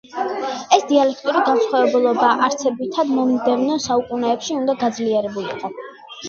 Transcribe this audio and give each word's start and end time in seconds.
ეს 0.75 0.85
დიალექტური 0.91 1.43
განსხვავებულობა 1.49 2.29
არსებითად 2.47 3.13
მომდევნო 3.19 3.77
საუკუნეებში 3.85 4.57
უნდა 4.63 4.77
გაძლიერებულიყო. 4.87 5.73